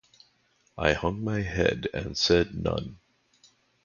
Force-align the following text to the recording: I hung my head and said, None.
I 0.79 0.93
hung 0.93 1.23
my 1.23 1.41
head 1.43 1.87
and 1.93 2.17
said, 2.17 2.55
None. 2.55 2.97